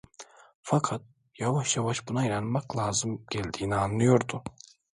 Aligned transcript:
Fakat 0.61 1.01
yavaş 1.39 1.75
yavaş 1.77 2.07
buna 2.07 2.25
inanmak 2.27 2.77
lazım 2.77 3.25
geldiğini 3.31 3.75
anlıyordu. 3.75 4.43